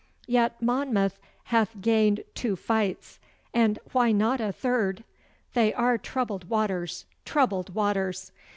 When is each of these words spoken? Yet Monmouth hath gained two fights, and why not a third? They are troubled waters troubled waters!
Yet 0.25 0.59
Monmouth 0.63 1.19
hath 1.43 1.79
gained 1.79 2.23
two 2.33 2.55
fights, 2.55 3.19
and 3.53 3.77
why 3.91 4.11
not 4.11 4.41
a 4.41 4.51
third? 4.51 5.03
They 5.53 5.75
are 5.75 5.99
troubled 5.99 6.49
waters 6.49 7.05
troubled 7.23 7.75
waters! 7.75 8.31